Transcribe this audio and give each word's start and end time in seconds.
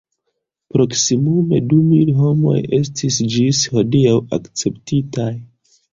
Proksimume 0.75 1.59
du 1.73 1.77
mil 1.89 2.09
homoj 2.21 2.57
estis 2.79 3.19
ĝis 3.35 3.61
hodiaŭ 3.75 4.17
akceptitaj. 4.39 5.33